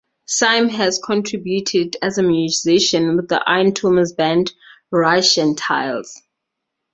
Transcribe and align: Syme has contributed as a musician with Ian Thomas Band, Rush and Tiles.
Syme 0.25 0.69
has 0.69 0.97
contributed 0.97 1.95
as 2.01 2.17
a 2.17 2.23
musician 2.23 3.15
with 3.17 3.31
Ian 3.31 3.71
Thomas 3.71 4.13
Band, 4.13 4.51
Rush 4.89 5.37
and 5.37 5.55
Tiles. 5.55 6.23